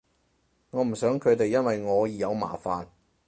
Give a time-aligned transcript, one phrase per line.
[0.71, 2.87] 我唔想佢哋因為我而有麻煩